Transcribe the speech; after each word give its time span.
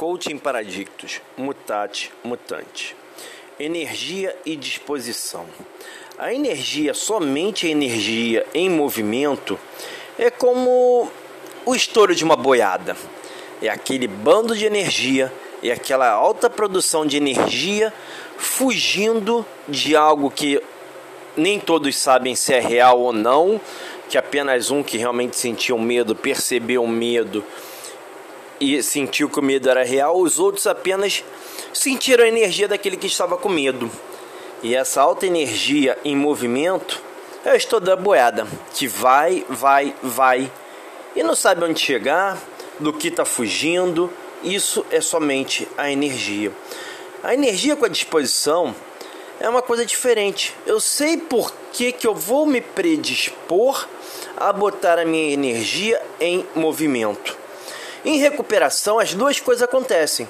Coaching 0.00 0.38
Paradictos, 0.38 1.20
Mutate, 1.36 2.10
Mutante. 2.24 2.96
Energia 3.58 4.34
e 4.46 4.56
disposição. 4.56 5.44
A 6.18 6.32
energia, 6.32 6.94
somente 6.94 7.66
a 7.66 7.68
energia 7.68 8.46
em 8.54 8.70
movimento, 8.70 9.60
é 10.18 10.30
como 10.30 11.06
o 11.66 11.74
estouro 11.74 12.14
de 12.14 12.24
uma 12.24 12.34
boiada. 12.34 12.96
É 13.60 13.68
aquele 13.68 14.08
bando 14.08 14.56
de 14.56 14.64
energia, 14.64 15.30
é 15.62 15.70
aquela 15.70 16.08
alta 16.08 16.48
produção 16.48 17.04
de 17.04 17.18
energia 17.18 17.92
fugindo 18.38 19.44
de 19.68 19.94
algo 19.94 20.30
que 20.30 20.62
nem 21.36 21.60
todos 21.60 21.94
sabem 21.94 22.34
se 22.34 22.54
é 22.54 22.58
real 22.58 22.98
ou 22.98 23.12
não, 23.12 23.60
que 24.08 24.16
apenas 24.16 24.70
um 24.70 24.82
que 24.82 24.96
realmente 24.96 25.36
sentiu 25.36 25.76
medo 25.76 26.16
percebeu 26.16 26.84
o 26.84 26.88
medo 26.88 27.44
e 28.60 28.82
sentiu 28.82 29.28
que 29.28 29.40
o 29.40 29.42
medo 29.42 29.70
era 29.70 29.82
real, 29.82 30.20
os 30.20 30.38
outros 30.38 30.66
apenas 30.66 31.24
sentiram 31.72 32.24
a 32.24 32.28
energia 32.28 32.68
daquele 32.68 32.96
que 32.96 33.06
estava 33.06 33.36
com 33.36 33.48
medo. 33.48 33.90
E 34.62 34.74
essa 34.74 35.00
alta 35.00 35.26
energia 35.26 35.96
em 36.04 36.14
movimento 36.14 37.02
é 37.44 37.52
o 37.52 37.56
estouro 37.56 37.84
da 37.84 37.96
boiada, 37.96 38.46
que 38.74 38.86
vai, 38.86 39.44
vai, 39.48 39.94
vai 40.02 40.52
e 41.16 41.22
não 41.22 41.34
sabe 41.34 41.64
onde 41.64 41.80
chegar, 41.80 42.38
do 42.78 42.92
que 42.92 43.08
está 43.08 43.24
fugindo. 43.24 44.10
Isso 44.42 44.84
é 44.90 45.00
somente 45.00 45.68
a 45.76 45.90
energia. 45.90 46.52
A 47.22 47.34
energia 47.34 47.76
com 47.76 47.84
a 47.84 47.88
disposição 47.88 48.74
é 49.38 49.48
uma 49.48 49.62
coisa 49.62 49.84
diferente. 49.84 50.54
Eu 50.66 50.80
sei 50.80 51.16
por 51.16 51.52
que, 51.72 51.92
que 51.92 52.06
eu 52.06 52.14
vou 52.14 52.46
me 52.46 52.60
predispor 52.60 53.86
a 54.36 54.52
botar 54.52 54.98
a 54.98 55.04
minha 55.04 55.32
energia 55.32 56.00
em 56.18 56.46
movimento. 56.54 57.39
Em 58.04 58.18
recuperação, 58.18 58.98
as 58.98 59.12
duas 59.12 59.40
coisas 59.40 59.62
acontecem. 59.62 60.26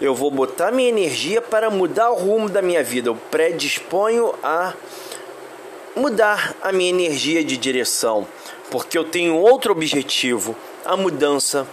Eu 0.00 0.14
vou 0.14 0.30
botar 0.30 0.72
minha 0.72 0.88
energia 0.88 1.40
para 1.40 1.70
mudar 1.70 2.10
o 2.10 2.16
rumo 2.16 2.48
da 2.48 2.60
minha 2.60 2.82
vida. 2.82 3.08
Eu 3.08 3.16
predisponho 3.30 4.34
a 4.42 4.74
mudar 5.94 6.54
a 6.60 6.72
minha 6.72 6.90
energia 6.90 7.42
de 7.44 7.56
direção, 7.56 8.26
porque 8.70 8.98
eu 8.98 9.04
tenho 9.04 9.36
outro 9.36 9.72
objetivo, 9.72 10.56
a 10.84 10.96
mudança 10.96 11.66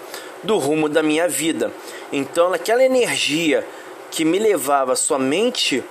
do 0.43 0.57
rumo 0.57 0.87
da 0.87 1.01
minha 1.01 1.27
vida. 1.27 1.71
Então, 2.11 2.53
aquela 2.53 2.83
energia 2.83 3.65
que 4.11 4.23
me 4.23 4.37
levava 4.37 4.95
somente 4.95 5.83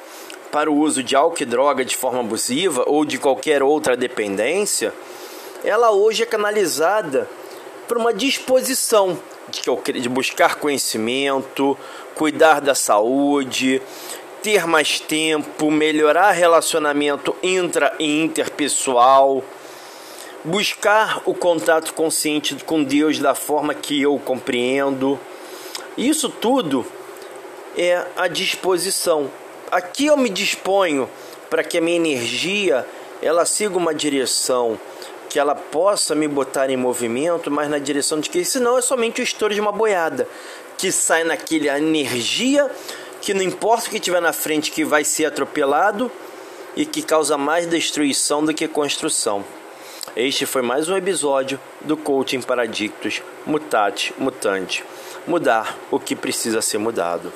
para 0.53 0.70
o 0.70 0.77
uso 0.77 1.03
de 1.03 1.17
álcool 1.17 1.43
e 1.43 1.47
droga 1.47 1.85
de 1.85 1.97
forma 1.97 2.20
abusiva 2.20 2.85
ou 2.87 3.05
de 3.05 3.19
qualquer 3.19 3.63
outra 3.63 3.97
dependência, 3.97 4.95
ela 5.65 5.91
hoje 5.91 6.23
é 6.23 6.27
canalizada 6.27 7.29
por 7.93 7.98
uma 7.98 8.15
disposição 8.15 9.19
de, 9.51 10.01
de 10.01 10.09
buscar 10.09 10.55
conhecimento, 10.55 11.77
cuidar 12.15 12.59
da 12.59 12.75
saúde, 12.75 13.83
ter 14.43 14.67
mais 14.67 14.98
tempo, 14.98 15.71
melhorar 15.71 16.31
relacionamento 16.31 17.37
intra 17.43 17.95
e 17.98 18.23
interpessoal, 18.23 19.45
buscar 20.43 21.20
o 21.27 21.35
contato 21.35 21.93
consciente 21.93 22.55
com 22.65 22.83
Deus 22.83 23.19
da 23.19 23.35
forma 23.35 23.75
que 23.75 24.01
eu 24.01 24.19
compreendo. 24.19 25.20
Isso 25.95 26.31
tudo 26.31 26.87
é 27.77 28.07
a 28.17 28.27
disposição. 28.27 29.31
Aqui 29.70 30.07
eu 30.07 30.17
me 30.17 30.31
disponho 30.31 31.11
para 31.51 31.63
que 31.63 31.77
a 31.77 31.81
minha 31.83 31.97
energia 31.97 32.87
ela 33.20 33.45
siga 33.45 33.77
uma 33.77 33.95
direção 33.95 34.81
que 35.33 35.39
ela 35.39 35.55
possa 35.55 36.15
me 36.15 36.29
botar 36.29 36.69
em 36.69 36.77
movimento, 36.77 37.51
mas 37.51 37.67
na 37.67 37.79
direção 37.79 38.21
de 38.21 38.29
que 38.29 38.45
senão 38.45 38.77
é 38.77 38.83
somente 38.83 39.23
o 39.23 39.25
estouro 39.25 39.55
de 39.55 39.63
uma 39.63 39.73
boiada 39.73 40.29
que 40.77 40.93
sai 40.93 41.25
naquele 41.25 41.71
energia 41.71 42.71
que 43.19 43.33
não 43.33 43.41
importa 43.41 43.87
o 43.87 43.91
que 43.91 43.99
tiver 43.99 44.21
na 44.21 44.35
frente 44.35 44.71
que 44.71 44.85
vai 44.85 45.05
ser 45.05 45.25
atropelado 45.25 46.13
e 46.77 46.85
que 46.85 47.01
causa 47.01 47.39
mais 47.39 47.67
destruição 47.67 48.45
do 48.45 48.53
que 48.53 48.69
construção. 48.69 49.42
Este 50.15 50.45
foi 50.45 50.61
mais 50.61 50.91
um 50.91 50.97
episódio 50.98 51.59
do 51.81 51.97
Coaching 51.97 52.42
Paradictos 52.42 53.23
Mutante. 53.47 54.85
Mudar 55.27 55.79
o 55.91 55.98
que 55.98 56.15
precisa 56.15 56.61
ser 56.61 56.77
mudado. 56.77 57.33